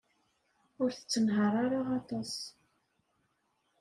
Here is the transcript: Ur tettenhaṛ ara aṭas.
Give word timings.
Ur 0.81 0.89
tettenhaṛ 0.91 1.53
ara 1.63 1.79
aṭas. 1.99 2.33